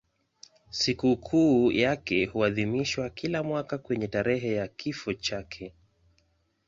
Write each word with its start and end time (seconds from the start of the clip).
Sikukuu 0.71 1.71
yake 1.71 2.25
huadhimishwa 2.25 3.09
kila 3.09 3.43
mwaka 3.43 3.77
kwenye 3.77 4.07
tarehe 4.07 4.53
ya 4.53 4.67
kifo 4.67 5.13
chake. 5.13 5.73